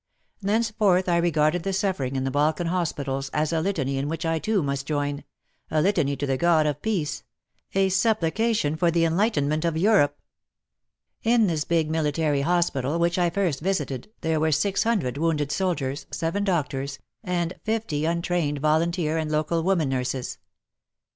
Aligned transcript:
Thenceforth 0.41 1.07
I 1.07 1.17
regarded 1.17 1.61
the 1.61 1.73
suffering 1.73 2.15
in 2.15 2.23
the 2.23 2.31
Balkan 2.31 2.65
hospitals 2.65 3.29
as 3.35 3.53
a 3.53 3.61
litany 3.61 3.99
in 3.99 4.09
which 4.09 4.25
I 4.25 4.39
too 4.39 4.63
must 4.63 4.87
join— 4.87 5.23
a 5.69 5.79
litany 5.79 6.15
to 6.15 6.25
the 6.25 6.37
God 6.37 6.65
of 6.65 6.81
Peace— 6.81 7.21
a 7.75 7.87
supplication 7.89 8.75
for 8.75 8.89
the 8.89 9.05
enlightenment 9.05 9.63
of 9.63 9.77
Europe. 9.77 10.17
22 11.21 11.29
WAR 11.29 11.33
AND 11.33 11.41
WOMEN 11.41 11.49
In 11.49 11.53
this 11.53 11.65
big 11.65 11.89
military 11.91 12.41
hospital 12.41 12.97
which 12.97 13.19
I 13.19 13.29
first 13.29 13.59
visited, 13.59 14.09
there 14.21 14.39
were 14.39 14.51
600 14.51 15.19
wounded 15.19 15.51
soldiers, 15.51 16.07
7 16.09 16.43
doctors, 16.43 16.97
and 17.23 17.53
50 17.63 18.03
untrained 18.05 18.57
volunteer 18.57 19.19
and 19.19 19.31
local 19.31 19.61
women 19.61 19.89
nurses. 19.89 20.39